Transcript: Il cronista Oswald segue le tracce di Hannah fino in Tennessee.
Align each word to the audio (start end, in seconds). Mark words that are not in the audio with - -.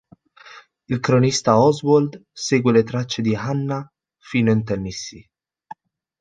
Il 0.91 0.99
cronista 0.99 1.59
Oswald 1.59 2.25
segue 2.33 2.71
le 2.71 2.81
tracce 2.83 3.21
di 3.21 3.35
Hannah 3.35 3.87
fino 4.17 4.51
in 4.51 4.63
Tennessee. 4.63 5.29